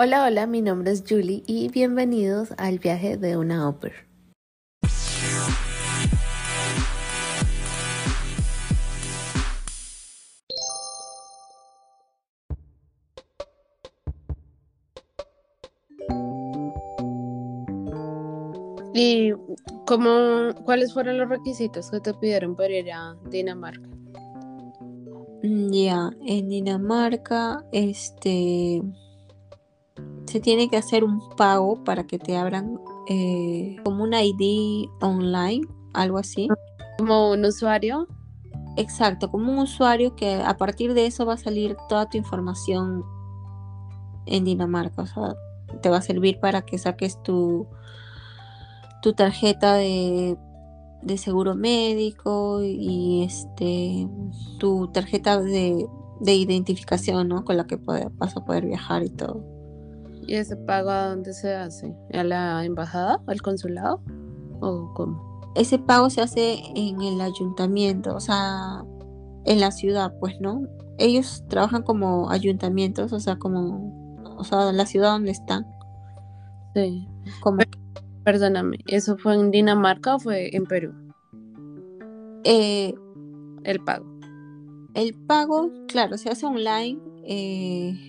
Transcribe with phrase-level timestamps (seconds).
[0.00, 3.96] Hola, hola, mi nombre es Julie y bienvenidos al viaje de una ópera.
[18.94, 19.32] ¿Y
[19.84, 23.88] cómo, cuáles fueron los requisitos que te pidieron para ir a Dinamarca?
[25.42, 28.80] Mm, Ya, en Dinamarca, este,
[30.28, 35.66] se tiene que hacer un pago para que te abran eh, como un ID online,
[35.94, 36.48] algo así.
[36.98, 38.06] ¿Como un usuario?
[38.76, 43.04] Exacto, como un usuario que a partir de eso va a salir toda tu información
[44.26, 45.02] en Dinamarca.
[45.02, 45.34] O sea,
[45.80, 47.66] te va a servir para que saques tu,
[49.00, 50.36] tu tarjeta de,
[51.02, 54.06] de seguro médico y este
[54.58, 55.86] tu tarjeta de,
[56.20, 57.44] de identificación, ¿no?
[57.44, 57.76] Con la que
[58.12, 59.57] vas a poder viajar y todo.
[60.28, 61.96] ¿Y ese pago a dónde se hace?
[62.12, 63.20] ¿A la embajada?
[63.26, 64.02] ¿Al consulado?
[64.60, 65.40] ¿O cómo?
[65.56, 68.84] Ese pago se hace en el ayuntamiento, o sea,
[69.46, 70.62] en la ciudad, pues, ¿no?
[70.98, 75.66] Ellos trabajan como ayuntamientos, o sea, como, o sea, la ciudad donde están.
[76.74, 77.08] Sí.
[77.40, 77.58] Como,
[78.22, 80.92] Perdóname, ¿eso fue en Dinamarca o fue en Perú?
[82.44, 82.92] eh,
[83.64, 84.04] El pago.
[84.94, 88.07] el pago, claro, se hace online eh,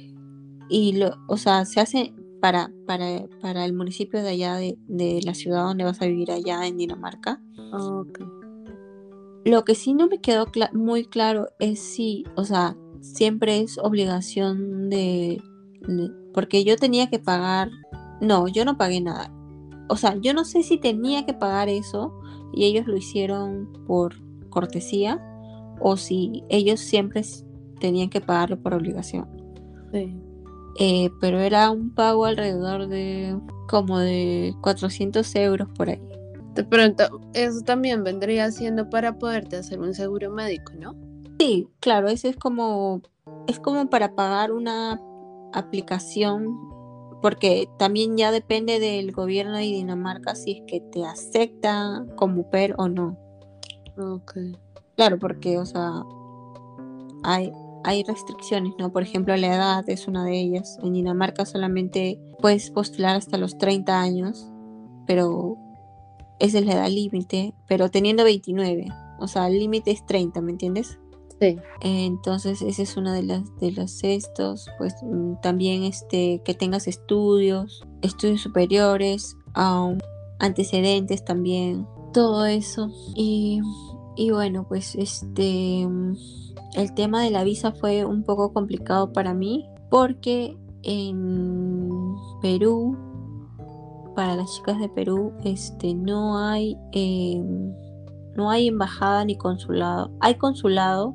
[0.70, 5.22] y, lo, o sea, se hace para, para, para el municipio de allá, de, de
[5.23, 7.42] la ciudad donde vas a vivir allá en Dinamarca.
[7.73, 8.20] Ok.
[9.45, 14.89] Lo que sí no me quedó muy claro es si, o sea, siempre es obligación
[14.89, 15.42] de,
[15.88, 17.70] de- Porque yo tenía que pagar...
[18.22, 19.33] No, yo no pagué nada.
[19.88, 22.14] O sea, yo no sé si tenía que pagar eso
[22.54, 24.14] y ellos lo hicieron por
[24.50, 25.20] cortesía
[25.80, 27.22] o si ellos siempre
[27.80, 29.28] tenían que pagarlo por obligación.
[29.94, 30.14] Sí.
[30.80, 36.02] Eh, pero era un pago alrededor de como de 400 euros por ahí.
[36.56, 40.95] De pronto, eso también vendría siendo para poderte hacer un seguro médico, ¿no?
[41.38, 43.02] Sí, claro, ese es como,
[43.48, 45.00] es como para pagar una
[45.54, 46.58] aplicación,
[47.22, 52.76] porque también ya depende del gobierno de Dinamarca si es que te acepta como PER
[52.78, 53.18] o no.
[53.98, 54.38] Ok.
[54.95, 56.04] Claro, porque, o sea,
[57.23, 57.52] hay,
[57.84, 58.92] hay restricciones, ¿no?
[58.92, 60.78] Por ejemplo, la edad es una de ellas.
[60.84, 64.50] En Dinamarca solamente puedes postular hasta los 30 años,
[65.06, 65.58] pero
[66.39, 68.88] esa es la edad límite, pero teniendo 29.
[69.20, 71.00] O sea, el límite es 30, ¿me entiendes?
[71.39, 71.58] Sí.
[71.82, 76.88] Entonces, esa es una de las de los estos, pues mm, también este que tengas
[76.88, 79.98] estudios, estudios superiores, um,
[80.39, 82.92] antecedentes también, todo eso.
[83.16, 83.62] Y,
[84.18, 86.16] y bueno, pues este mm,
[86.74, 92.98] el tema de la visa fue un poco complicado para mí porque en Perú
[94.16, 97.44] para las chicas de Perú este no hay eh,
[98.40, 100.12] no hay embajada ni consulado.
[100.22, 101.14] Hay consulado,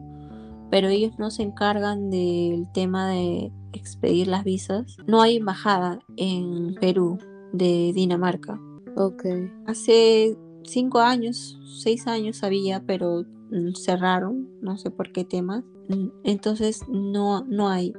[0.70, 4.98] pero ellos no se encargan del tema de expedir las visas.
[5.06, 7.18] No hay embajada en Perú
[7.54, 8.60] de Dinamarca.
[8.96, 9.24] Ok.
[9.66, 15.64] Hace cinco años, seis años había, pero mm, cerraron, no sé por qué temas.
[15.88, 17.92] Mm, Entonces no, no hay.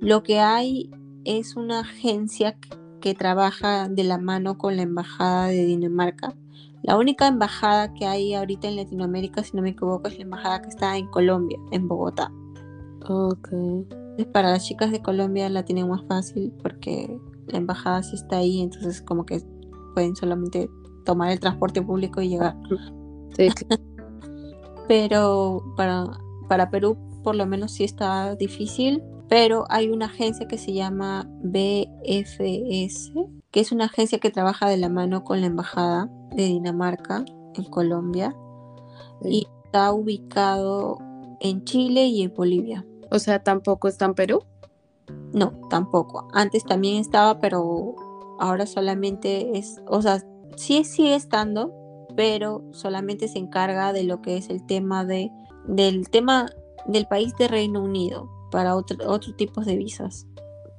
[0.00, 0.90] Lo que hay
[1.24, 6.34] es una agencia que, trabaja de la mano con la embajada de Dinamarca.
[6.82, 10.62] La única embajada que hay ahorita en Latinoamérica, si no me equivoco, es la embajada
[10.62, 12.32] que está en Colombia, en Bogotá.
[13.08, 13.48] Ok.
[14.32, 17.16] Para las chicas de Colombia la tienen más fácil porque
[17.46, 19.40] la embajada sí está ahí, entonces como que
[19.94, 20.68] pueden solamente
[21.06, 22.54] tomar el transporte público y llegar.
[23.34, 23.48] Sí.
[24.88, 26.06] Pero para,
[26.48, 31.28] para Perú por lo menos sí está difícil, pero hay una agencia que se llama
[31.42, 33.12] BFS,
[33.50, 37.24] que es una agencia que trabaja de la mano con la embajada de Dinamarca
[37.54, 38.36] en Colombia
[39.22, 39.28] Sí.
[39.28, 40.98] y está ubicado
[41.40, 42.86] en Chile y en Bolivia.
[43.10, 44.44] O sea, tampoco está en Perú.
[45.32, 46.28] No, tampoco.
[46.32, 47.96] Antes también estaba, pero
[48.38, 50.22] ahora solamente es, o sea,
[50.56, 51.72] sí sigue estando,
[52.16, 55.30] pero solamente se encarga de lo que es el tema de
[55.66, 56.46] del tema
[56.86, 60.26] del país de Reino Unido para otro, otro tipo de visas.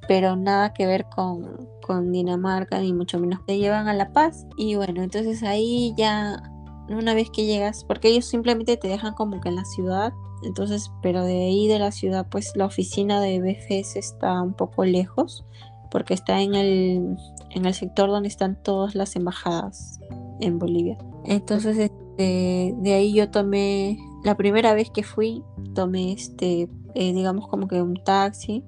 [0.06, 3.44] Pero nada que ver con, con Dinamarca, ni mucho menos.
[3.46, 4.46] Te llevan a La Paz.
[4.56, 6.42] Y bueno, entonces ahí ya,
[6.88, 10.12] una vez que llegas, porque ellos simplemente te dejan como que en la ciudad.
[10.42, 14.84] Entonces, pero de ahí de la ciudad, pues la oficina de BFS está un poco
[14.84, 15.44] lejos,
[15.90, 17.16] porque está en el,
[17.50, 20.00] en el sector donde están todas las embajadas
[20.40, 20.98] en Bolivia.
[21.24, 25.42] Entonces, este, de ahí yo tomé, la primera vez que fui,
[25.74, 28.64] tomé este, eh, digamos como que un taxi,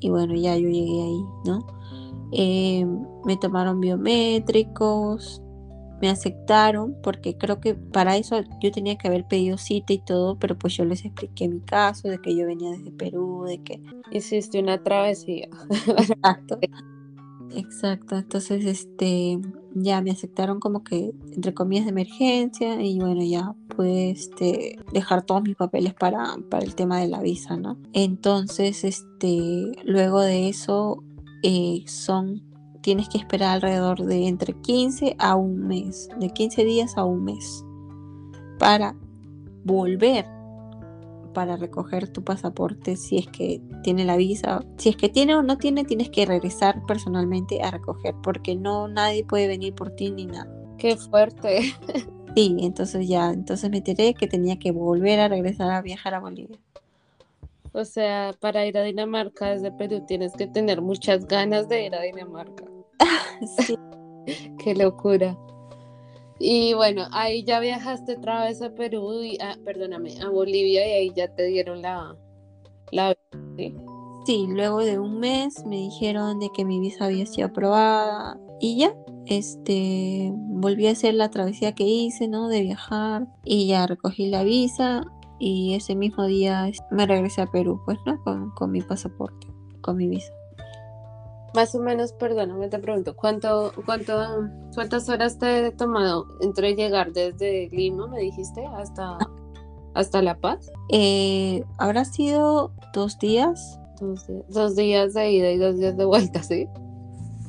[0.00, 1.66] y bueno, ya yo llegué ahí, ¿no?
[2.34, 2.86] eh,
[3.24, 5.40] me tomaron biométricos,
[6.00, 10.38] me aceptaron, porque creo que para eso yo tenía que haber pedido cita y todo,
[10.38, 13.80] pero pues yo les expliqué mi caso, de que yo venía desde Perú, de que...
[14.10, 15.48] Hiciste una travesía.
[15.86, 16.58] Exacto.
[17.56, 19.38] Exacto, entonces este
[19.74, 25.22] ya me aceptaron como que entre comillas de emergencia y bueno ya pude este, dejar
[25.22, 27.78] todos mis papeles para, para el tema de la visa, ¿no?
[27.92, 31.02] Entonces este luego de eso
[31.42, 32.42] eh, son
[32.82, 37.24] tienes que esperar alrededor de entre 15 a un mes, de 15 días a un
[37.24, 37.64] mes
[38.58, 38.94] para
[39.64, 40.26] volver
[41.34, 44.64] para recoger tu pasaporte si es que tiene la visa.
[44.78, 48.88] Si es que tiene o no tiene, tienes que regresar personalmente a recoger porque no
[48.88, 50.50] nadie puede venir por ti ni nada.
[50.78, 51.74] Qué fuerte.
[52.34, 56.20] Sí, entonces ya, entonces me enteré que tenía que volver a regresar a viajar a
[56.20, 56.58] Bolivia.
[57.72, 61.94] O sea, para ir a Dinamarca desde Perú tienes que tener muchas ganas de ir
[61.94, 62.64] a Dinamarca.
[63.66, 63.76] sí.
[64.58, 65.36] Qué locura.
[66.38, 70.90] Y bueno, ahí ya viajaste otra vez a Perú y, ah, perdóname, a Bolivia y
[70.90, 72.16] ahí ya te dieron la,
[72.90, 73.16] la
[73.56, 73.74] ¿sí?
[74.26, 78.78] Sí, luego de un mes me dijeron de que mi visa había sido aprobada y
[78.78, 78.94] ya,
[79.26, 82.48] este, volví a hacer la travesía que hice, ¿no?
[82.48, 85.04] De viajar y ya recogí la visa
[85.38, 88.22] y ese mismo día me regresé a Perú, pues, ¿no?
[88.24, 89.46] Con, con mi pasaporte,
[89.82, 90.32] con mi visa.
[91.54, 94.12] Más o menos, perdóname, te pregunto, ¿cuánto, cuánto,
[94.74, 99.18] ¿cuántas horas te he tomado entre llegar desde Lima, me dijiste, hasta,
[99.94, 100.70] hasta La Paz?
[100.90, 103.78] Eh, Habrá sido dos días.
[104.00, 104.44] Dos días.
[104.48, 106.66] Dos días de ida y dos días de vuelta, ¿sí?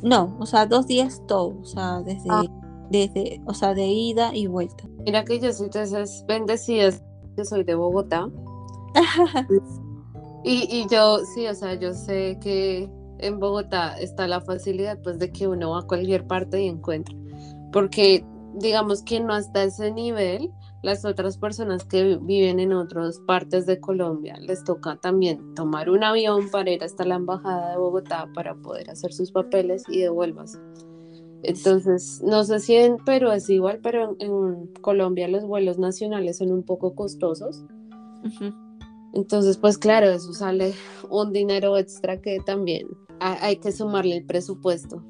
[0.03, 2.43] No, o sea, dos días todo, o sea, desde, Ah.
[2.91, 4.83] desde, o sea, de ida y vuelta.
[5.03, 7.03] Mira que yo soy de esas bendecidas,
[7.35, 8.29] yo soy de Bogotá.
[10.47, 12.87] Y, y yo, sí, o sea, yo sé que
[13.19, 17.15] en Bogotá está la facilidad pues de que uno va a cualquier parte y encuentra.
[17.71, 18.25] Porque
[18.55, 20.51] digamos que no hasta ese nivel,
[20.81, 26.03] las otras personas que viven en otras partes de Colombia les toca también tomar un
[26.03, 30.59] avión para ir hasta la embajada de Bogotá para poder hacer sus papeles y devuelvas.
[31.43, 36.37] Entonces, no sé si en Perú es igual, pero en, en Colombia los vuelos nacionales
[36.37, 37.63] son un poco costosos.
[39.13, 40.73] Entonces, pues claro, eso sale
[41.09, 42.87] un dinero extra que también
[43.19, 45.03] hay que sumarle el presupuesto.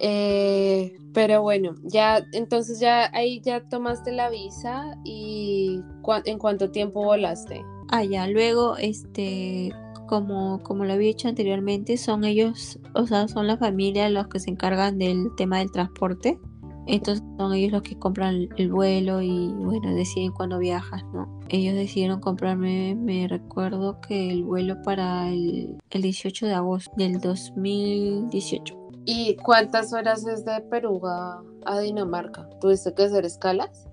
[0.00, 5.80] Eh, pero bueno, ya, entonces ya ahí ya tomaste la visa y
[6.24, 7.62] ¿en cuánto tiempo volaste?
[7.88, 9.72] Ah, ya, luego, este,
[10.08, 14.40] como, como lo había dicho anteriormente, son ellos, o sea, son la familia los que
[14.40, 16.38] se encargan del tema del transporte.
[16.86, 21.40] Entonces son ellos los que compran el vuelo y, bueno, deciden cuándo viajas, ¿no?
[21.52, 27.20] Ellos decidieron comprarme, me recuerdo que el vuelo para el, el 18 de agosto del
[27.20, 28.74] 2018.
[29.04, 32.48] ¿Y cuántas horas es de Perú a, a Dinamarca?
[32.58, 33.86] ¿Tuviste que hacer escalas?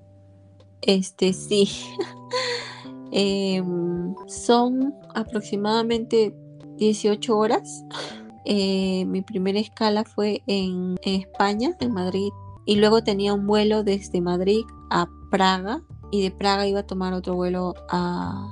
[0.81, 1.69] Este, sí.
[3.11, 6.33] Em, son aproximadamente
[6.77, 7.83] 18 horas.
[8.51, 12.29] Eh, mi primera escala fue en España, en Madrid.
[12.65, 15.83] Y luego tenía un vuelo desde Madrid a Praga.
[16.11, 18.47] Y de Praga iba a tomar otro vuelo a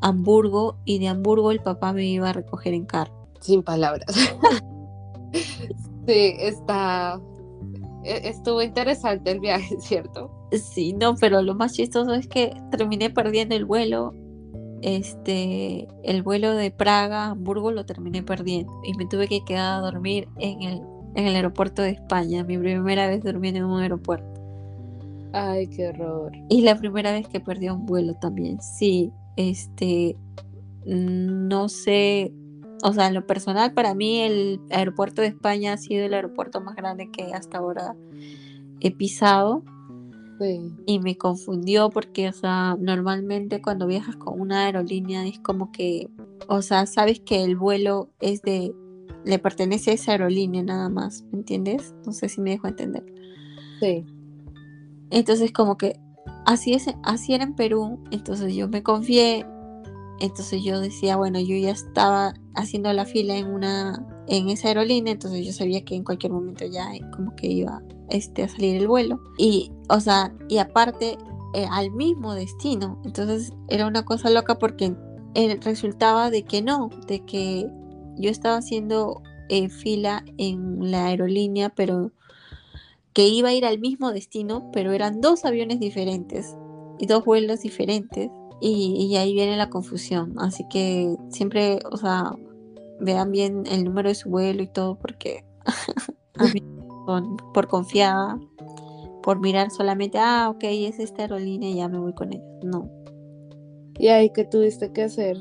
[0.00, 0.76] Hamburgo.
[0.84, 3.12] Y de Hamburgo el papá me iba a recoger en carro.
[3.40, 4.06] Sin palabras.
[5.32, 7.20] sí, está.
[8.04, 10.30] e- Estuvo interesante el viaje, ¿cierto?
[10.52, 14.12] Sí, no, pero lo más chistoso es que terminé perdiendo el vuelo.
[14.82, 19.74] Este, el vuelo de Praga a Hamburgo lo terminé perdiendo y me tuve que quedar
[19.78, 20.80] a dormir en el,
[21.16, 22.44] en el aeropuerto de España.
[22.44, 24.39] Mi primera vez durmiendo en un aeropuerto.
[25.32, 26.32] Ay, qué horror.
[26.48, 28.60] Y la primera vez que perdí un vuelo también.
[28.60, 30.16] Sí, este,
[30.86, 32.32] mm, no sé,
[32.82, 36.60] o sea, en lo personal para mí el aeropuerto de España ha sido el aeropuerto
[36.60, 37.94] más grande que hasta ahora
[38.80, 39.62] he pisado.
[40.40, 40.58] Sí.
[40.86, 46.08] y me confundió porque, o sea, normalmente cuando viajas con una aerolínea es como que,
[46.48, 48.74] o sea, sabes que el vuelo es de,
[49.26, 51.94] le pertenece a esa aerolínea nada más, ¿me entiendes?
[52.06, 53.04] No sé si me dejo entender.
[53.80, 54.06] Sí.
[55.10, 56.00] Entonces como que
[56.46, 59.46] así es, así era en Perú, entonces yo me confié,
[60.20, 65.12] entonces yo decía, bueno, yo ya estaba haciendo la fila en una, en esa aerolínea,
[65.12, 68.86] entonces yo sabía que en cualquier momento ya como que iba este, a salir el
[68.88, 69.20] vuelo.
[69.38, 71.16] Y, o sea, y aparte
[71.54, 74.94] eh, al mismo destino, entonces era una cosa loca porque
[75.34, 77.66] eh, resultaba de que no, de que
[78.16, 82.12] yo estaba haciendo eh, fila en la aerolínea, pero
[83.26, 86.56] iba a ir al mismo destino, pero eran dos aviones diferentes
[86.98, 88.30] y dos vuelos diferentes.
[88.60, 90.34] Y, ahí viene la confusión.
[90.38, 92.34] Así que siempre, o sea,
[93.00, 95.44] vean bien el número de su vuelo y todo, porque
[96.34, 96.62] a mí
[97.54, 98.38] por confiada,
[99.22, 102.46] por mirar solamente, ah, ok, es esta aerolínea y ya me voy con ellos.
[102.62, 102.88] No.
[103.98, 105.36] ¿Y ahí qué tuviste que hacer?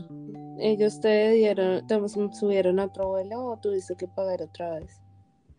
[0.57, 4.99] ¿Ellos te dieron, te subieron a otro vuelo o tuviste que pagar otra vez?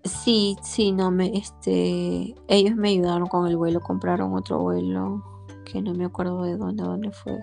[0.04, 5.22] Sí, sí, no me, este, ellos me ayudaron con el vuelo, compraron otro vuelo
[5.64, 7.38] que no me acuerdo de dónde, dónde fue.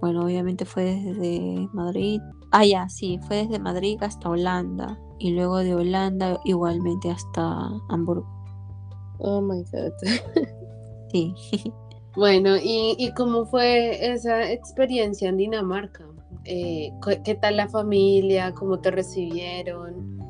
[0.00, 2.20] bueno, obviamente fue desde Madrid.
[2.50, 8.26] Ah, ya, sí, fue desde Madrid hasta Holanda y luego de Holanda igualmente hasta Hamburgo.
[9.18, 9.92] Oh my god.
[11.12, 11.34] sí.
[12.16, 16.04] Bueno, ¿y, ¿y, cómo fue esa experiencia en Dinamarca?
[16.44, 16.92] Eh,
[17.24, 18.54] ¿Qué tal la familia?
[18.54, 20.23] ¿Cómo te recibieron?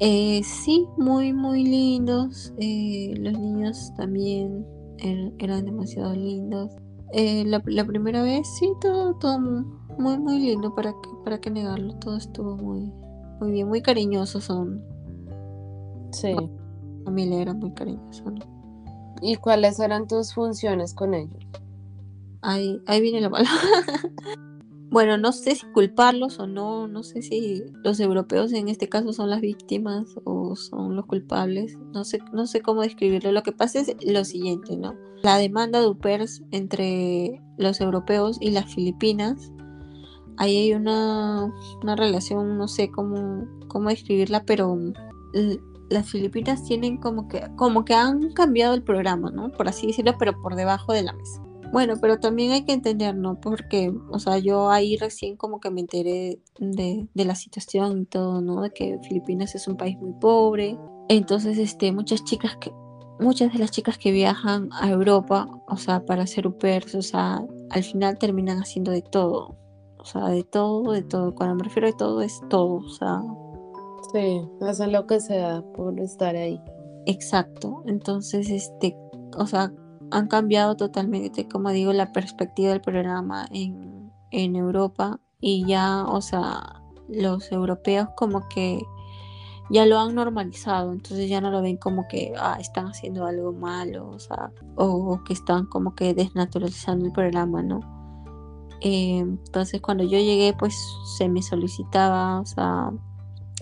[0.00, 2.52] Eh, sí, muy, muy lindos.
[2.58, 4.66] Eh, los niños también
[4.98, 6.72] er, eran demasiado lindos.
[7.12, 9.38] La, la, primera vez, sí, todo, todo
[9.98, 10.74] muy, muy lindo.
[10.74, 11.94] ¿Para qué, para qué negarlo?
[11.96, 12.90] Todo estuvo muy,
[13.40, 14.82] muy bien, muy cariñosos son.
[16.12, 16.32] Sí.
[16.32, 18.24] La familia era muy cariñosa,
[19.22, 21.46] ¿Y cuáles eran tus funciones con ellos?
[22.40, 23.52] Ahí, ahí viene la palabra.
[24.90, 29.12] bueno, no sé si culparlos o no, no sé si los europeos en este caso
[29.12, 33.32] son las víctimas o son los culpables, no sé, no sé cómo describirlo.
[33.32, 34.94] Lo que pasa es lo siguiente, ¿no?
[35.22, 39.52] La demanda de UPERS entre los europeos y las Filipinas
[40.40, 44.76] ahí hay una, relación, no sé cómo, cómo describirla, pero
[45.90, 49.52] las Filipinas tienen como que, como que han cambiado el programa, ¿no?
[49.52, 51.42] Por así decirlo, pero por debajo de la mesa.
[51.72, 53.40] Bueno, pero también hay que entender, ¿no?
[53.40, 58.04] Porque, o sea, yo ahí recién como que me enteré de, de la situación y
[58.06, 58.62] todo, ¿no?
[58.62, 60.78] De que Filipinas es un país muy pobre.
[61.08, 62.72] Entonces, este, muchas chicas que,
[63.20, 67.44] muchas de las chicas que viajan a Europa, o sea, para ser UPERS, o sea,
[67.70, 69.60] al final terminan haciendo de todo
[70.00, 71.34] o sea, de todo, de todo.
[71.34, 73.22] Cuando me refiero a todo, es todo, o sea.
[74.12, 76.60] Sí, hacen lo que sea por estar ahí.
[77.06, 77.82] Exacto.
[77.86, 78.96] Entonces, este,
[79.36, 79.72] o sea,
[80.10, 86.20] han cambiado totalmente, como digo, la perspectiva del programa en, en Europa y ya, o
[86.20, 88.80] sea, los europeos como que
[89.70, 93.52] ya lo han normalizado, entonces ya no lo ven como que ah, están haciendo algo
[93.52, 97.80] malo, o sea, o que están como que desnaturalizando el programa, ¿no?
[98.80, 100.74] Eh, entonces cuando yo llegué pues
[101.18, 102.42] se me solicitaba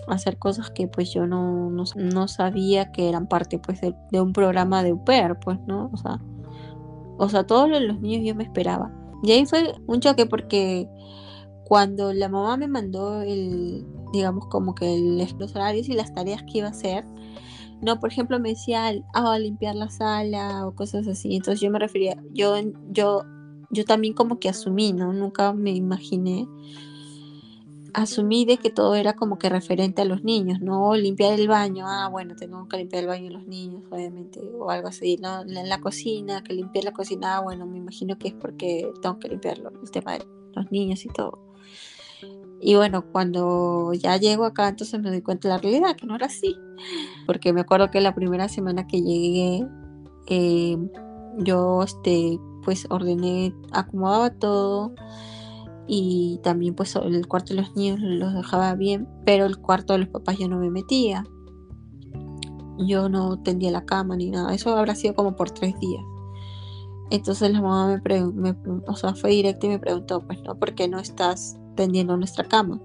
[0.07, 4.81] hacer cosas que pues yo no, no, sabía que eran parte pues de, un programa
[4.81, 6.21] de UPER pues no o sea
[7.19, 10.87] o sea todos los niños yo me esperaba y ahí fue un choque porque
[11.65, 14.97] cuando la mamá me mandó el digamos como que
[15.37, 17.05] los horarios y las tareas que iba a hacer
[17.81, 21.77] no por ejemplo me decía ah, limpiar la sala o cosas así entonces yo me
[21.77, 22.55] refería yo
[22.89, 23.21] yo
[23.71, 25.13] yo también como que asumí, ¿no?
[25.13, 26.47] Nunca me imaginé.
[27.93, 30.95] Asumí de que todo era como que referente a los niños, ¿no?
[30.95, 34.69] Limpiar el baño, ah, bueno, tengo que limpiar el baño de los niños, obviamente, o
[34.69, 35.41] algo así, ¿no?
[35.41, 39.17] En la cocina, que limpiar la cocina, ah, bueno, me imagino que es porque tengo
[39.19, 41.39] que limpiarlo, el tema de los niños y todo.
[42.61, 46.15] Y bueno, cuando ya llego acá, entonces me doy cuenta de la realidad, que no
[46.15, 46.55] era así.
[47.25, 49.65] Porque me acuerdo que la primera semana que llegué,
[50.27, 50.77] eh,
[51.37, 54.93] yo este, pues ordené, acomodaba todo
[55.91, 59.99] y también pues el cuarto de los niños los dejaba bien, pero el cuarto de
[59.99, 61.25] los papás yo no me metía.
[62.77, 64.53] Yo no tendía la cama ni nada.
[64.53, 66.03] Eso habrá sido como por tres días.
[67.09, 70.75] Entonces la mamá me, preguntó, o sea, fue directa y me preguntó, pues no, ¿por
[70.75, 72.79] qué no estás tendiendo nuestra cama?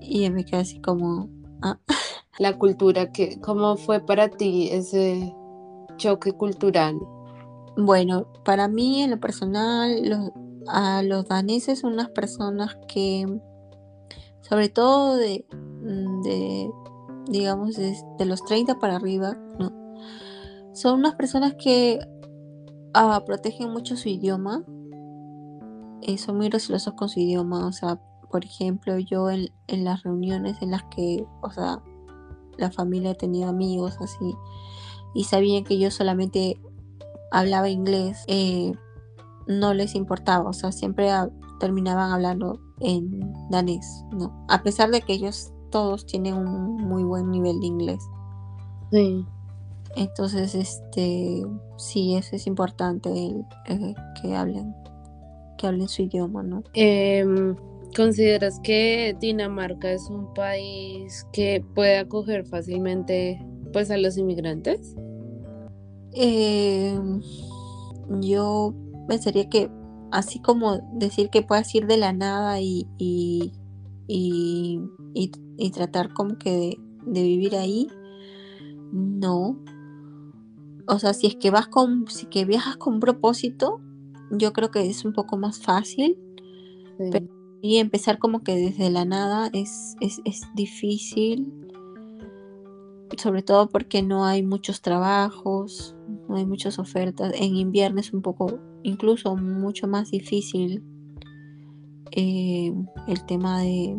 [0.00, 1.28] Y me quedé así como,
[1.62, 1.78] ah.
[2.40, 5.32] La cultura, que, ¿cómo fue para ti ese
[5.96, 6.98] choque cultural?
[7.76, 10.30] Bueno, para mí en lo personal, los,
[10.66, 13.26] a los daneses unas personas que,
[14.40, 16.70] sobre todo de, mm, de
[17.28, 19.72] digamos, de, los 30 para arriba, ¿no?
[20.72, 22.00] Son unas personas que
[22.94, 24.64] ah, protegen mucho su idioma,
[26.02, 28.00] eh, son muy recelosos con su idioma, o sea,
[28.30, 31.82] por ejemplo, yo en, en las reuniones en las que, o sea,
[32.58, 34.34] la familia tenido amigos así,
[35.14, 36.60] y sabían que yo solamente
[37.30, 38.72] hablaba inglés, eh,
[39.50, 41.10] no les importaba, o sea, siempre
[41.58, 44.44] terminaban hablando en danés, ¿no?
[44.48, 48.00] A pesar de que ellos todos tienen un muy buen nivel de inglés.
[48.90, 49.24] Sí.
[49.96, 51.44] Entonces, este,
[51.76, 53.10] sí, eso es importante,
[53.66, 54.74] eh, que hablen,
[55.58, 56.62] que hablen su idioma, ¿no?
[56.74, 57.56] Em,
[57.96, 64.94] ¿Consideras que Dinamarca es un país que puede acoger fácilmente, pues, a los inmigrantes?
[66.12, 66.98] Eh,
[68.20, 68.74] yo
[69.10, 69.68] pensaría que
[70.12, 73.52] así como decir que puedas ir de la nada y, y,
[74.06, 77.88] y, tratar como que de, vivir ahí,
[78.92, 79.58] no.
[80.86, 83.80] O sea, si es que vas con, si que viajas con propósito,
[84.30, 86.16] yo creo que es un poco más fácil.
[87.60, 91.52] y empezar como que desde la nada es, es, es difícil
[93.18, 95.96] sobre todo porque no hay muchos trabajos,
[96.28, 97.32] no hay muchas ofertas.
[97.36, 100.82] En invierno es un poco, incluso mucho más difícil
[102.12, 102.72] eh,
[103.06, 103.96] el tema de,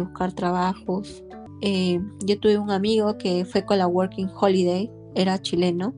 [0.00, 1.22] buscar trabajos.
[1.60, 5.94] Eh, yo tuve un amigo que fue con la Working Holiday, era chileno.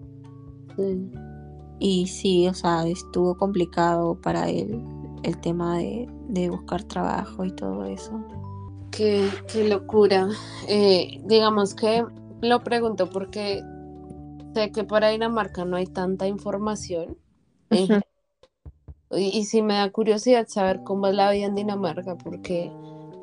[1.78, 4.82] Y sí, o sea, estuvo complicado para él
[5.22, 6.08] el tema de,
[6.50, 8.24] buscar trabajo y todo eso.
[8.90, 9.28] Qué,
[9.68, 10.28] locura.
[10.68, 12.04] Eh, digamos que
[12.40, 13.62] lo pregunto porque
[14.54, 17.16] sé que para Dinamarca no hay tanta información.
[19.10, 22.70] Y, sí me da curiosidad saber cómo es la vida en Dinamarca, porque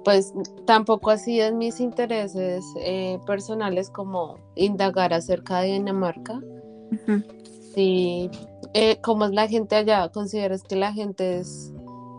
[0.04, 0.34] pues
[0.66, 6.40] tampoco sido en mis intereses eh, personales como indagar acerca de Dinamarca.
[7.74, 8.30] Sí,
[8.74, 10.10] eh, ¿cómo es la gente allá?
[10.10, 11.72] ¿Consideras que la gente es,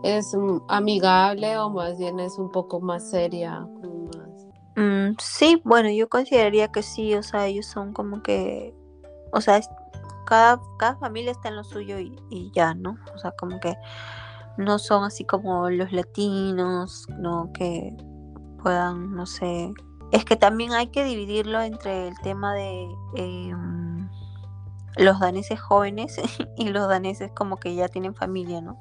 [0.03, 0.35] es
[0.67, 3.67] amigable o más bien es un poco más seria?
[4.75, 8.73] Mm, sí, bueno, yo consideraría que sí, o sea, ellos son como que,
[9.31, 9.61] o sea,
[10.33, 12.97] cada, cada familia está en lo suyo y, ya, ¿no?
[13.13, 13.75] O sea, como que
[14.57, 17.51] no son así como los latinos, ¿no?
[17.53, 17.95] Que
[18.63, 19.71] puedan, no sé.
[20.11, 24.09] Es que también hay que dividirlo entre el tema de em,
[24.97, 26.19] los daneses jóvenes
[26.57, 28.79] y los daneses como que ya tienen familia, ¿no?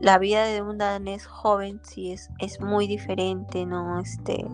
[0.00, 3.98] la vida de un danés joven sí es, es muy diferente, ¿no?
[3.98, 4.46] Este,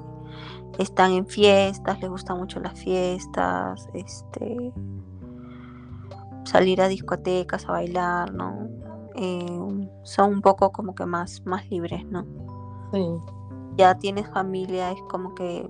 [0.79, 4.73] están en fiestas, les gustan mucho las fiestas, este,
[6.45, 8.69] salir a discotecas a bailar, ¿no?
[9.17, 12.27] Eh, son un poco como que más, más libres, ¿no?
[12.93, 13.05] Sí.
[13.77, 15.69] Ya tienes familia, es como que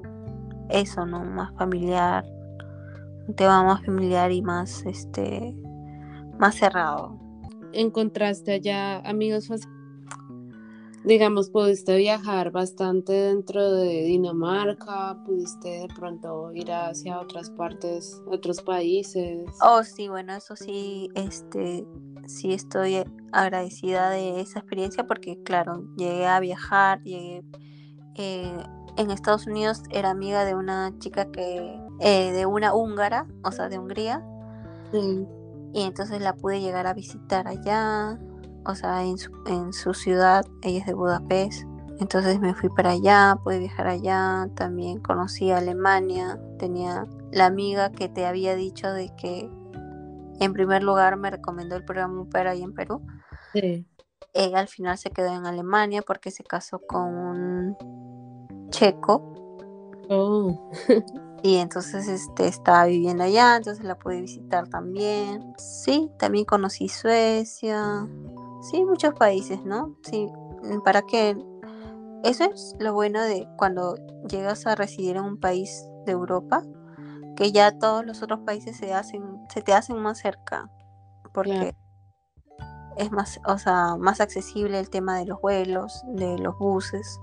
[0.70, 1.24] eso, ¿no?
[1.24, 2.24] Más familiar,
[3.26, 5.54] un tema más familiar y más, este,
[6.38, 7.24] más cerrado
[7.74, 9.50] encontraste allá amigos
[11.04, 18.62] digamos, pudiste viajar bastante dentro de Dinamarca, pudiste de pronto ir hacia otras partes, otros
[18.62, 19.46] países.
[19.60, 21.86] Oh, sí, bueno, eso sí, este,
[22.26, 27.44] sí estoy agradecida de esa experiencia porque, claro, llegué a viajar, llegué
[28.16, 28.56] eh,
[28.96, 33.68] en Estados Unidos, era amiga de una chica que, eh, de una húngara, o sea,
[33.68, 34.24] de Hungría.
[34.90, 35.26] Sí
[35.74, 38.16] y entonces la pude llegar a visitar allá,
[38.66, 41.64] o sea, en su, en su ciudad, ella es de Budapest.
[42.00, 47.92] Entonces me fui para allá, pude viajar allá, también conocí a Alemania, tenía la amiga
[47.92, 49.48] que te había dicho de que
[50.40, 53.00] en primer lugar me recomendó el programa UPER ahí en Perú.
[53.52, 53.86] Sí.
[54.32, 59.32] Ella al final se quedó en Alemania porque se casó con un checo.
[60.08, 60.70] Oh.
[61.44, 65.54] Y entonces este, estaba viviendo allá, entonces la pude visitar también.
[65.58, 68.08] Sí, también conocí Suecia.
[68.70, 69.96] Sí, muchos países, ¿no?
[70.02, 70.28] Sí,
[70.84, 71.36] para que...
[72.24, 73.96] Eso es lo bueno de cuando
[74.28, 76.62] llegas a residir en un país de Europa,
[77.36, 79.22] que ya todos los otros países se hacen,
[79.52, 80.70] se te hacen más cerca,
[81.34, 81.74] porque
[82.96, 87.20] es más, o sea, más accesible el tema de los vuelos, de los buses,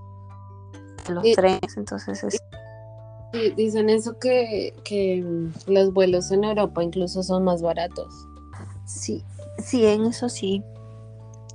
[1.08, 2.38] de los trenes, entonces es
[3.56, 8.28] dicen eso que, que mm, los vuelos en Europa incluso son más baratos.
[8.86, 9.24] Sí,
[9.58, 10.62] sí, en eso sí.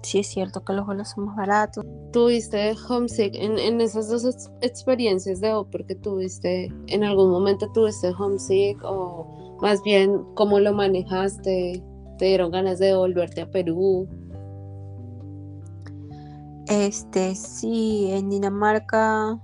[0.08, 1.86] Sí es cierto que los vuelos son más baratos.
[2.14, 6.74] ¿Tuviste homesick en, en esas dos experiencias de Opera que tuviste?
[6.88, 11.84] ¿En algún momento tuviste homesick o más bien cómo lo manejaste?
[12.18, 14.08] ¿Te dieron ganas de volverte a Perú?
[16.70, 19.38] Este, sí, en Dinamarca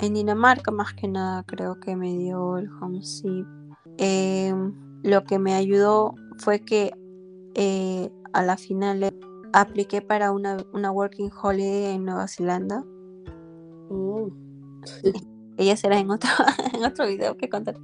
[0.00, 3.46] en Dinamarca más que nada creo que me dio el homesick.
[3.98, 4.54] Eh,
[5.02, 6.92] lo que me ayudó fue que
[7.56, 9.00] eh, a la final
[9.52, 10.56] apliqué para una,
[10.92, 12.84] working holiday en Nueva Zelanda.
[13.90, 14.30] Uh.
[15.56, 16.30] Ella será en otro,
[16.74, 17.76] en otro video que contar.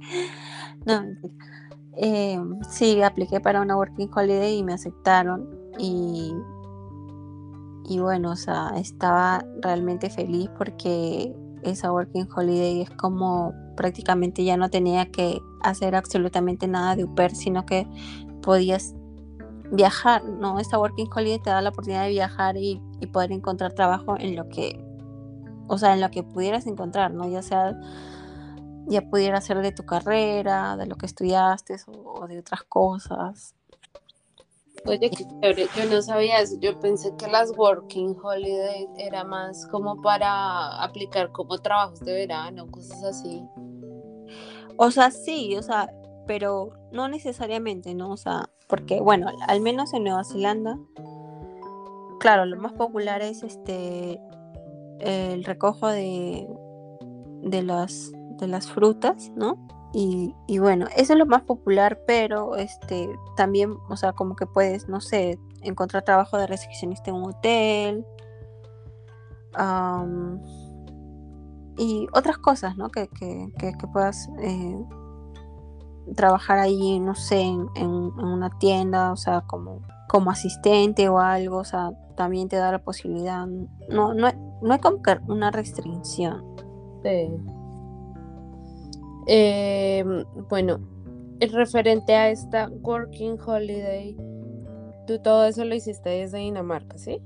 [0.85, 1.03] No,
[1.97, 5.49] eh, sí, apliqué para una working holiday y me aceptaron.
[5.77, 6.33] Y,
[7.89, 14.55] y bueno, o sea, estaba realmente feliz porque esa Working Holiday es como prácticamente ya
[14.57, 17.87] no tenía que hacer absolutamente nada de UPER, sino que
[18.41, 18.95] podías
[19.71, 20.59] viajar, ¿no?
[20.59, 22.81] Esta Working Holiday te da la oportunidad de viajar y,
[23.13, 24.83] poder encontrar trabajo en lo que,
[25.67, 27.29] o sea, en lo que pudieras encontrar, ¿no?
[27.29, 27.79] Ya sea,
[28.87, 33.53] ya pudiera ser de tu carrera, de lo que estudiaste o, de otras cosas.
[34.87, 35.67] Oye, qué chévere.
[35.75, 36.57] Yo no sabía eso.
[36.59, 42.69] Yo pensé que las Working Holiday era más como para aplicar como trabajos de verano,
[42.69, 43.43] cosas así.
[44.77, 45.91] O sea, sí, o sea,
[46.27, 48.11] pero no necesariamente, ¿no?
[48.11, 50.77] O sea, porque, bueno, al menos en Nueva Zelanda,
[52.19, 54.19] claro, lo más popular es este
[54.99, 56.47] el recojo de,
[57.43, 59.67] de las de las frutas, ¿no?
[59.93, 64.45] Y, y, bueno, eso es lo más popular, pero este también, o sea, como que
[64.45, 68.05] puedes, no sé, encontrar trabajo de recepcionista en un hotel.
[69.57, 70.37] Um,
[71.77, 72.89] y otras cosas, ¿no?
[72.89, 74.77] Que, que, que, que puedas eh,
[76.15, 81.19] trabajar ahí, no sé, en, en, en, una tienda, o sea, como, como asistente o
[81.19, 83.47] algo, o sea, también te da la posibilidad.
[83.89, 86.43] No, no, no hay como que una restricción.
[87.03, 87.29] Sí.
[89.27, 90.05] Eh,
[90.49, 90.79] bueno,
[91.39, 94.15] referente a esta Working Holiday,
[95.07, 97.21] tú todo eso lo hiciste desde Dinamarca, ¿sí?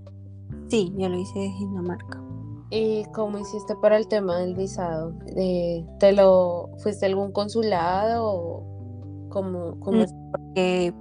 [0.70, 2.29] Sí, yo lo hice desde Dinamarca.
[2.72, 5.14] ¿Y cómo hiciste para el tema del visado?
[5.36, 10.14] Eh, ¿Te lo fuiste a algún consulado o cómo, cómo es?
[10.32, 10.94] Porque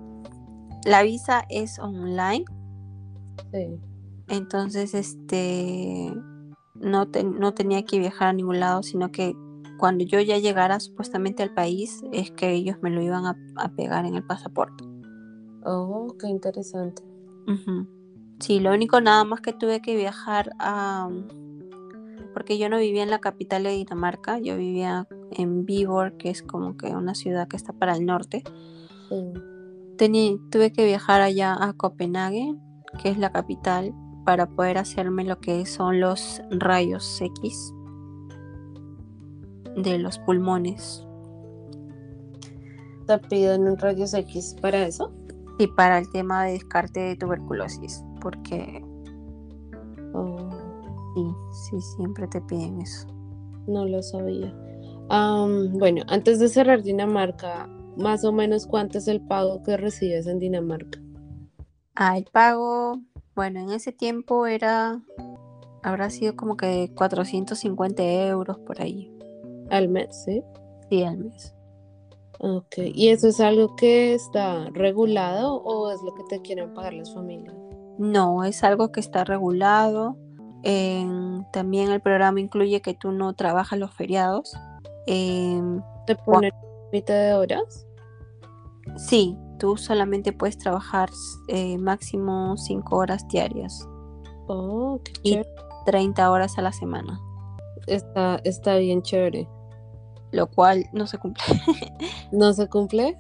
[0.87, 2.44] la visa es online.
[3.52, 3.78] Sí.
[4.28, 6.14] Entonces, este
[6.74, 9.35] no, te, no tenía que viajar a ningún lado, sino que
[9.78, 13.68] cuando yo ya llegara supuestamente al país, es que ellos me lo iban a, a
[13.70, 14.85] pegar en el pasaporte.
[15.64, 17.02] Oh, qué interesante.
[17.46, 17.88] Uh -huh.
[18.40, 21.11] Sí, lo único nada más que tuve que viajar a...
[22.32, 26.42] Porque yo no vivía en la capital de Dinamarca, yo vivía en Viborg, que es
[26.42, 28.42] como que una ciudad que está para el norte.
[29.08, 29.32] Sí.
[29.96, 32.54] Tenía, tuve que viajar allá a Copenhague,
[33.02, 37.72] que es la capital, para poder hacerme lo que son los rayos X
[39.76, 41.04] de los pulmones.
[43.06, 45.12] ¿Te piden un rayos X para eso?
[45.58, 48.84] Y para el tema de descarte de tuberculosis, porque
[51.18, 53.07] sí, sí, siempre te piden eso.
[53.66, 54.54] no lo sabía.
[55.09, 60.38] Bueno, antes de cerrar Dinamarca, más o menos cuánto es el pago que recibes en
[60.38, 61.00] Dinamarca.
[61.94, 63.00] Ah, el pago,
[63.35, 65.02] bueno, en ese tiempo era,
[65.83, 69.12] habrá sido como que 450 euros por ahí.
[69.70, 70.42] Al mes, ¿sí?
[70.88, 71.54] Sí, al mes.
[72.40, 72.78] Ok.
[72.94, 77.12] ¿Y eso es algo que está regulado o es lo que te quieren pagar las
[77.12, 77.54] familias?
[77.98, 80.16] No, es algo que está regulado.
[80.62, 84.55] En- también el programa incluye que tú no trabajas los feriados.
[85.07, 86.53] Em, ¿Te ponen
[86.92, 87.87] límite de horas?
[88.97, 91.09] sí, tú solamente puedes trabajar
[91.49, 93.87] eh, máximo 5 horas diarias,
[94.49, 95.51] Oh, qué Y- chévere.
[95.87, 97.21] 30 horas a la semana,
[97.87, 99.49] Está, está bien chévere.
[100.33, 101.42] lo cual no se cumple.
[102.33, 103.16] ¿No se cumple?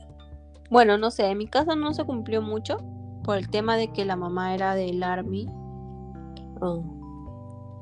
[0.70, 2.76] Bueno, no sé, en mi caso no se cumplió mucho
[3.24, 5.46] por el tema de que la mamá era del Army,
[6.60, 6.82] Oh,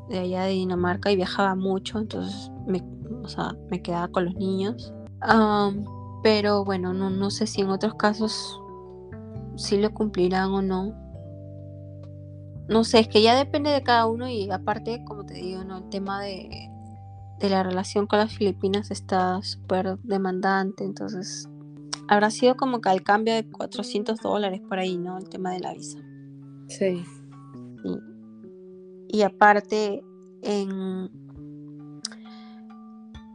[0.09, 2.83] de allá de Dinamarca y viajaba mucho, entonces me,
[3.23, 4.93] o sea, me quedaba con los niños.
[6.23, 8.61] Pero bueno, no, no sé si en otros casos
[9.57, 10.95] sí lo cumplirán o no.
[12.69, 15.79] No sé, es que ya depende de cada uno y aparte, como te digo, ¿no?
[15.79, 16.69] el tema de,
[17.39, 21.49] de la relación con las Filipinas está súper demandante, entonces
[22.09, 25.19] habrá sido como que al cambio de 400 dólares por ahí, ¿no?
[25.19, 25.99] El tema de la visa.
[26.69, 27.05] sí.
[27.85, 28.16] Y,
[29.09, 30.03] y aparte,
[30.43, 31.11] en,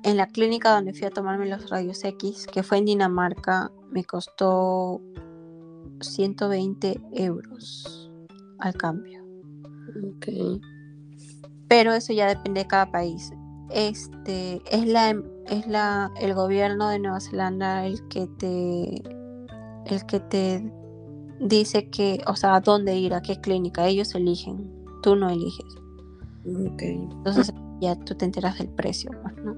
[0.03, 4.03] en la clínica donde fui a tomarme los rayos X, que fue en Dinamarca, me
[4.03, 5.01] costó
[5.99, 8.11] 120 euros
[8.59, 9.23] al cambio.
[10.15, 10.61] Ok.
[11.67, 13.31] Pero eso ya depende de cada país.
[13.69, 15.15] Este es la
[15.47, 19.01] es la el gobierno de Nueva Zelanda el que te
[19.85, 20.73] el que te
[21.39, 24.69] dice que, o sea, a dónde ir, a qué clínica, ellos eligen,
[25.01, 25.75] tú no eliges.
[26.45, 26.81] Ok.
[26.81, 29.55] Entonces ya tú te enteras del precio, pues, ¿no?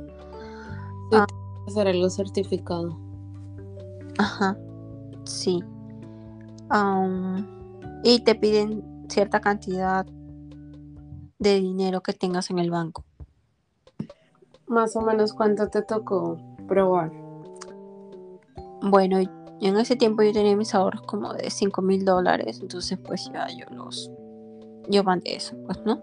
[1.67, 2.97] Hacer algo certificado.
[4.17, 4.57] Ajá,
[5.25, 5.63] sí.
[6.69, 7.45] Am,
[8.03, 10.05] y te piden cierta cantidad
[11.39, 13.03] de dinero que tengas en el banco.
[14.67, 17.11] Más o menos cuánto te tocó probar.
[18.81, 23.29] Bueno, en ese tiempo yo tenía mis ahorros como de 5 mil dólares, entonces pues
[23.33, 24.11] ya yo los...
[24.89, 26.01] Yo mandé eso, pues, ¿no?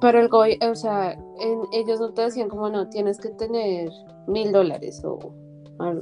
[0.00, 3.90] Pero el goy, o sea, en- ellos no te decían como no, tienes que tener
[4.26, 5.18] mil dólares o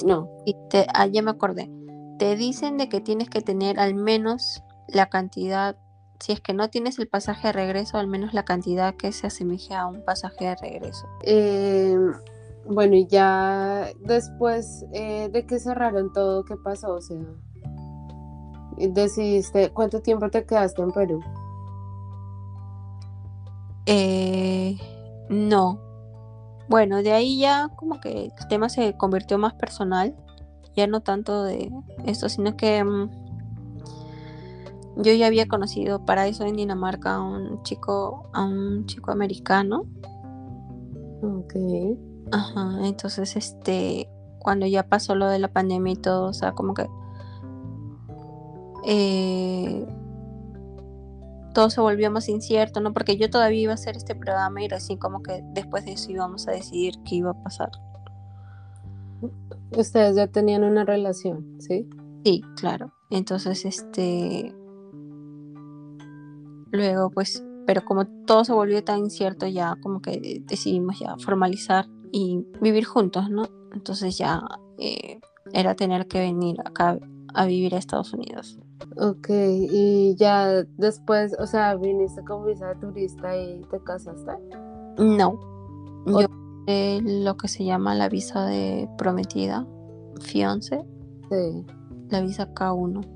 [0.05, 0.29] no.
[0.47, 1.71] Y te, ah, ya me acordé.
[2.19, 5.77] Te dicen de que tienes que tener al menos la cantidad,
[6.19, 9.27] si es que no tienes el pasaje de regreso, al menos la cantidad que se
[9.27, 11.07] asemeje a un pasaje de regreso.
[11.23, 11.97] Eh,
[12.67, 16.95] bueno, y ya después eh, de que cerraron todo, ¿qué pasó?
[16.95, 17.17] O sea,
[18.77, 21.21] decidiste, ¿cuánto tiempo te quedaste en Perú?
[23.87, 24.77] Eh,
[25.29, 25.81] no.
[26.69, 30.15] Bueno, de ahí ya como que el tema se convirtió más personal,
[30.77, 31.73] ya no tanto de
[32.07, 33.11] esto, sino que mm,
[35.03, 39.85] yo ya había conocido para eso en Dinamarca a un chico, a un chico americano.
[41.23, 41.55] Ok.
[42.33, 46.75] Ajá, entonces este, cuando ya pasó lo de la pandemia y todo, o sea, como
[46.75, 46.87] que
[48.87, 49.87] eh,
[51.53, 52.93] todo se volvió más incierto, ¿no?
[52.93, 56.11] Porque yo todavía iba a hacer este programa y recién como que después de eso
[56.11, 57.71] íbamos a decidir qué iba a pasar.
[59.77, 61.89] Ustedes ya tenían una relación, ¿sí?
[62.25, 62.93] Sí, claro.
[63.11, 64.55] Entonces, este...
[66.73, 71.87] Luego, pues, pero como todo se volvió tan incierto, ya como que decidimos ya formalizar
[72.13, 73.45] y vivir juntos, ¿no?
[73.73, 74.43] Entonces ya
[74.79, 75.21] eh,
[75.53, 76.99] era tener que venir acá
[77.35, 78.59] a vivir a Estados Unidos.
[78.97, 84.33] Ok, y ya después, o sea, viniste con visa de turista y te casaste.
[84.99, 85.39] No,
[86.07, 86.27] yo
[86.67, 89.67] eh, lo que se llama la visa de prometida,
[90.21, 90.85] fiance,
[91.31, 91.67] Sí.
[92.09, 93.07] la visa K1.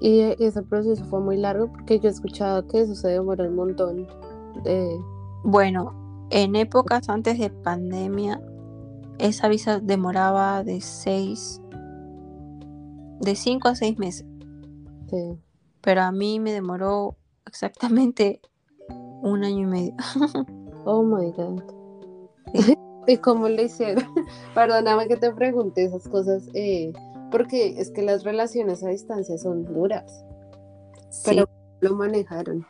[0.00, 3.54] Y e- ese proceso fue muy largo porque yo he escuchado que eso se un
[3.54, 4.06] montón
[4.64, 5.00] de...
[5.44, 5.94] Bueno,
[6.30, 8.40] en épocas antes de pandemia,
[9.18, 11.62] esa visa demoraba de seis,
[13.20, 14.26] de cinco a seis meses,
[15.08, 15.38] Sí.
[15.80, 18.40] pero a mí me demoró exactamente
[19.22, 19.94] un año y medio.
[20.88, 21.62] Oh my God.
[23.08, 24.04] ¿Y cómo lo hicieron?
[24.54, 26.92] Perdóname que te pregunte esas cosas, eh,
[27.32, 30.24] porque es que las relaciones a distancia son duras,
[31.10, 31.48] Sí, pero
[31.80, 32.64] lo manejaron.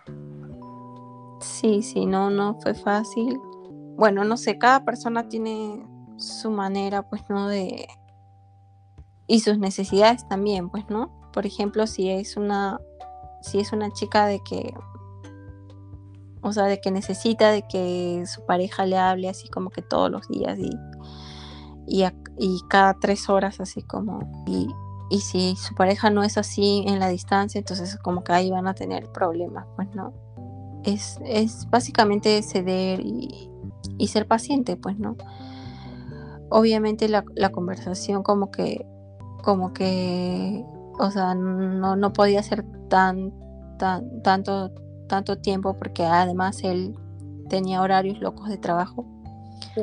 [1.40, 3.38] sí, sí, no, no fue fácil.
[3.96, 7.48] Bueno, no sé, cada persona tiene su manera, pues, ¿no?
[7.48, 7.86] De...
[9.26, 11.10] Y sus necesidades también, pues, ¿no?
[11.32, 12.80] Por ejemplo, si es una,
[13.42, 14.74] si es una chica de que,
[16.42, 20.10] o sea, de que necesita de que su pareja le hable así como que todos
[20.10, 20.70] los días y,
[22.38, 24.68] y, cada tres horas así como, y,
[25.10, 28.68] y si su pareja no es así en la distancia, entonces como que ahí van
[28.68, 30.12] a tener problemas, pues, ¿no?
[30.84, 33.50] Es, es básicamente ceder y,
[33.98, 35.16] y ser paciente, pues, ¿no?
[36.48, 38.86] Obviamente la, la conversación como que,
[39.46, 40.64] como que,
[40.98, 43.32] o sea, no, no podía ser tan,
[43.78, 44.72] tan, tanto,
[45.08, 46.98] tanto tiempo porque además él
[47.48, 49.06] tenía horarios locos de trabajo
[49.76, 49.82] Sí.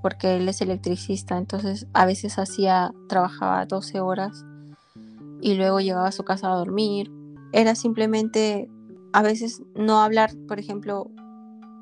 [0.00, 4.46] porque él es electricista, entonces a veces hacía, trabajaba 12 horas
[5.42, 7.12] y luego llegaba a su casa a dormir.
[7.52, 8.70] Era simplemente
[9.12, 11.10] a veces no hablar, por ejemplo,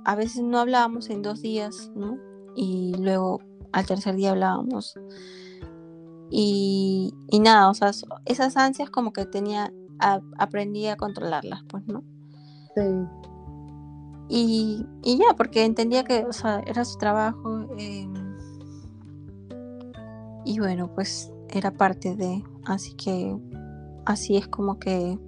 [0.05, 2.19] a veces no hablábamos en dos días, ¿no?
[2.57, 3.39] Y luego
[3.71, 4.97] al tercer día hablábamos.
[6.31, 7.91] Y, y nada, o sea,
[8.25, 12.03] esas ansias como que tenía, a- aprendí a controlarlas, pues, ¿no?
[12.77, 12.83] Sí.
[14.29, 17.67] Y, y ya, porque entendía que, o sea, era su trabajo.
[17.79, 18.09] eh,
[20.45, 22.43] y bueno, pues era parte de.
[22.65, 23.37] Así que
[24.07, 25.19] así es como que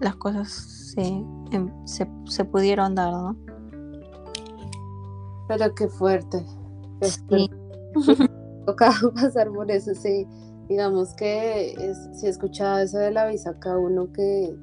[0.00, 1.02] las cosas se,
[1.50, 3.36] em, se, se pudieron dar, ¿no?
[5.48, 6.44] Pero qué fuerte.
[7.00, 7.20] Qué Sí.
[7.28, 7.50] fuerte.
[8.70, 10.26] Toca pasar por eso, sí.
[10.68, 14.54] Digamos que es, si he escuchado eso de la visa cada uno que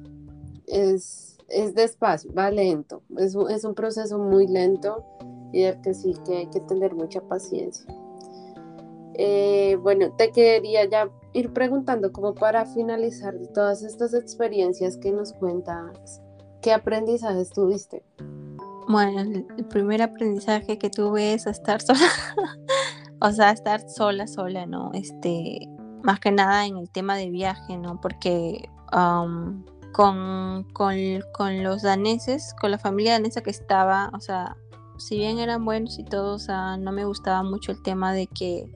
[0.66, 3.02] es, es despacio, va lento.
[3.18, 5.04] Es, es un proceso muy lento
[5.52, 7.84] y del que sí que hay que tener mucha paciencia.
[9.14, 15.34] Eh, bueno, te quería ya ir preguntando como para finalizar todas estas experiencias que nos
[15.34, 16.22] cuentas,
[16.62, 18.02] ¿qué aprendizajes tuviste?
[18.88, 22.08] Bueno, el primer aprendizaje que tuve es estar sola.
[23.20, 24.90] O sea, estar sola, sola, ¿no?
[24.94, 25.68] Este,
[26.02, 28.00] más que nada en el tema de viaje, ¿no?
[28.00, 29.64] Porque con,
[30.72, 30.96] con,
[31.34, 34.56] con los daneses, con la familia danesa que estaba, o sea,
[34.98, 38.26] si bien eran buenos y todo, o sea, no me gustaba mucho el tema de
[38.26, 38.70] que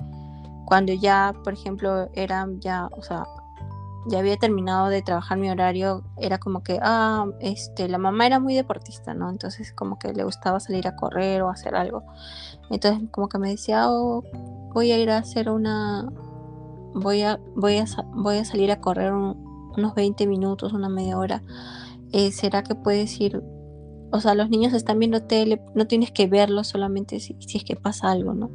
[0.66, 3.24] cuando ya, por ejemplo, eran ya, o sea,
[4.06, 8.40] ya había terminado de trabajar mi horario, era como que, ah, este, la mamá era
[8.40, 9.30] muy deportista, ¿no?
[9.30, 12.02] Entonces como que le gustaba salir a correr o hacer algo.
[12.70, 14.22] Entonces como que me decía, oh,
[14.74, 16.08] voy a ir a hacer una,
[16.94, 17.84] voy a, voy a,
[18.14, 21.42] voy a salir a correr un- unos 20 minutos, una media hora.
[22.12, 23.42] Eh, ¿será que puedes ir?
[24.14, 27.64] O sea, los niños están viendo tele, no tienes que verlos solamente si, si es
[27.64, 28.50] que pasa algo, ¿no?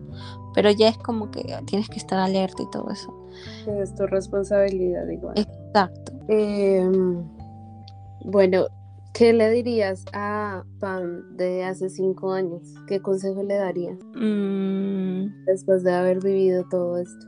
[0.54, 3.12] Pero ya es como que tienes que estar alerta y todo eso.
[3.68, 5.36] Es tu responsabilidad igual.
[5.38, 6.14] Exacto.
[6.28, 7.24] Em,
[8.26, 8.68] bueno,
[9.14, 12.62] ¿qué le dirías a Pam de hace cinco años?
[12.88, 17.28] ¿Qué consejo le darías Mm, después de haber vivido todo esto?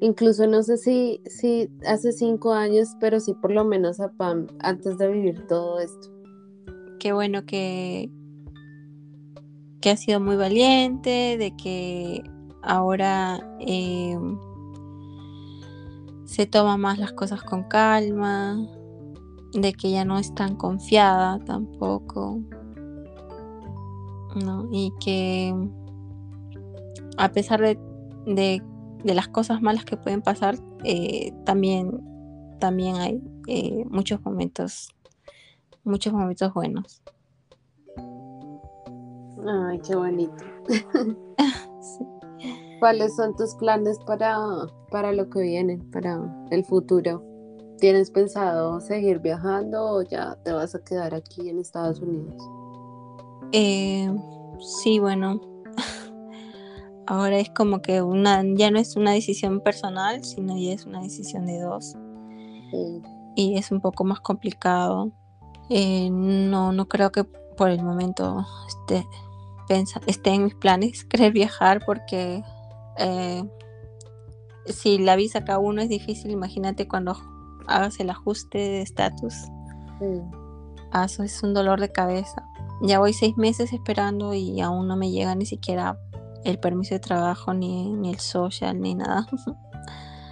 [0.00, 4.48] incluso no sé si, si hace cinco años, pero sí por lo menos a Pam
[4.60, 6.08] antes de vivir todo esto.
[6.98, 8.10] Qué bueno que,
[9.80, 12.22] que ha sido muy valiente, de que
[12.64, 14.18] ahora eh,
[16.24, 18.56] se toma más las cosas con calma,
[19.52, 22.40] de que ya no es tan confiada tampoco.
[24.34, 24.68] ¿no?
[24.72, 25.54] Y que
[27.16, 27.78] a pesar de,
[28.26, 32.00] de, las cosas malas que pueden pasar, eh, también,
[32.58, 34.92] también hay eh, muchos momentos,
[35.84, 37.02] muchos momentos buenos.
[39.46, 40.44] Ay, qué bonito.
[42.84, 44.36] ¿Cuáles son tus planes para,
[44.90, 46.20] para lo que viene, para
[46.50, 47.24] el futuro?
[47.78, 52.36] ¿Tienes pensado seguir viajando o ya te vas a quedar aquí en Estados Unidos?
[53.52, 54.14] Eh,
[54.82, 55.40] sí, bueno,
[57.06, 61.00] ahora es como que una, ya no es una decisión personal, sino ya es una
[61.00, 61.96] decisión de dos.
[63.34, 65.10] Y es un poco más complicado.
[65.70, 69.06] Eh, no, no creo que por el momento esté,
[70.06, 72.44] esté en mis planes querer viajar porque
[72.98, 73.44] eh,
[74.66, 77.16] si la visa cada uno es difícil, imagínate cuando
[77.66, 79.34] hagas el ajuste de estatus.
[80.90, 82.48] Ah, eso es un dolor de cabeza.
[82.82, 85.98] Ya voy seis meses esperando y aún no me llega ni siquiera
[86.44, 89.26] el permiso de trabajo, ni, el social, ni nada.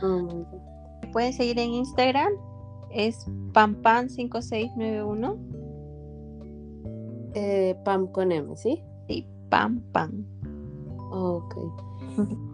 [0.03, 0.45] Oh
[1.13, 2.33] Pueden seguir en Instagram,
[2.91, 5.37] es pampan5691.
[7.35, 8.83] Eh, pam con M, ¿sí?
[9.07, 10.27] Sí, pam, pam.
[11.11, 11.55] Ok.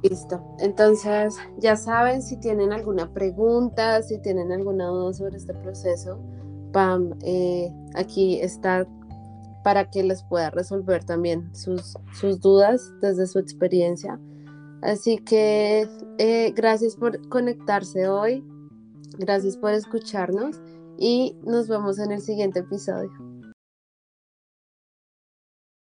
[0.03, 0.40] Listo.
[0.59, 6.18] Entonces, ya saben, si tienen alguna pregunta, si tienen alguna duda sobre este proceso,
[6.73, 8.87] Pam, eh, aquí está
[9.64, 14.21] para que les pueda resolver también sus, sus dudas desde su experiencia.
[14.83, 18.44] Así que eh, gracias por conectarse hoy,
[19.18, 20.61] gracias por escucharnos
[20.97, 23.28] y nos vemos en el siguiente episodio.